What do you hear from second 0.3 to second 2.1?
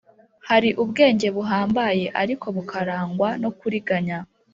Hari ubwenge buhambaye